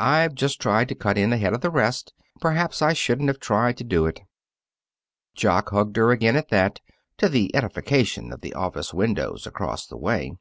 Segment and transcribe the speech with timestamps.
[0.00, 2.12] I've just tried to cut in ahead of the rest.
[2.40, 4.20] Perhaps I shouldn't have tried to do it."
[5.36, 6.80] Jock hugged her again at that,
[7.18, 10.32] to the edification of the office windows across the way.